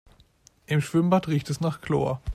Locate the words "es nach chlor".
1.51-2.21